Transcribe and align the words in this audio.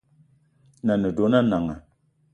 Nan’na 0.85 1.07
a 1.07 1.11
ne 1.11 1.15
dona 1.17 1.39
Nanga 1.41 1.75